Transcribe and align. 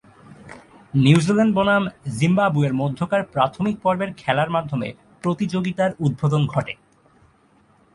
New Zealand 0.93 1.53
বনাম 1.55 1.83
জিম্বাবুয়ের 2.17 2.73
মধ্যকার 2.73 3.21
প্রাথমিক 3.33 3.75
পর্বের 3.83 4.11
খেলার 4.17 4.49
মাধ্যমে 4.49 4.87
প্রতিযোগিতার 5.23 5.91
উদ্বোধন 5.99 6.43
ঘটে। 6.45 6.73